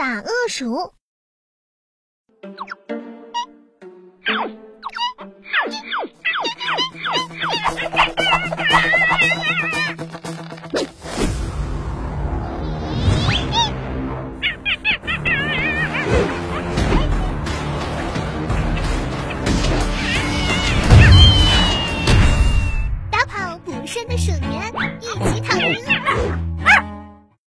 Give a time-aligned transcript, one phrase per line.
[0.00, 0.94] 打恶鼠。
[23.10, 24.89] 打跑捕身的鼠年。